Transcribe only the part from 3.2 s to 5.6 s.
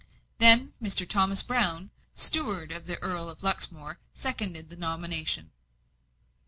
of Luxmore, seconded the nomination.